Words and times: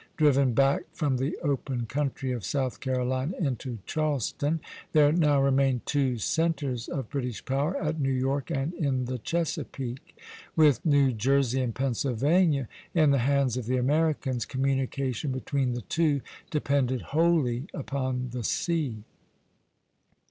Driven 0.17 0.53
back 0.53 0.81
from 0.93 1.17
the 1.17 1.37
open 1.43 1.85
country 1.85 2.31
of 2.31 2.43
South 2.43 2.79
Carolina 2.79 3.37
into 3.37 3.77
Charleston, 3.85 4.59
there 4.93 5.11
now 5.11 5.39
remained 5.39 5.85
two 5.85 6.17
centres 6.17 6.87
of 6.87 7.11
British 7.11 7.45
power, 7.45 7.77
at 7.77 7.99
New 7.99 8.09
York 8.11 8.49
and 8.49 8.73
in 8.73 9.05
the 9.05 9.19
Chesapeake. 9.19 10.17
With 10.55 10.83
New 10.83 11.11
Jersey 11.13 11.61
and 11.61 11.75
Pennsylvania 11.75 12.67
in 12.95 13.11
the 13.11 13.19
hands 13.19 13.57
of 13.57 13.67
the 13.67 13.77
Americans, 13.77 14.43
communication 14.43 15.31
between 15.31 15.73
the 15.73 15.81
two 15.81 16.21
depended 16.49 17.01
wholly 17.13 17.67
upon 17.71 18.29
the 18.31 18.43
sea. 18.43 19.03